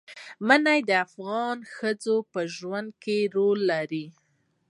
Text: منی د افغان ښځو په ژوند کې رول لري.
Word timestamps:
منی 0.47 0.79
د 0.89 0.91
افغان 1.05 1.57
ښځو 1.75 2.15
په 2.31 2.41
ژوند 2.55 2.89
کې 3.03 3.17
رول 3.35 3.59
لري. 3.71 4.05